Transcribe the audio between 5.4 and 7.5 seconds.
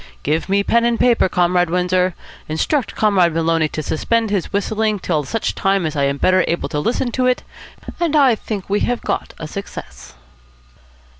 time as I am better able to listen to it;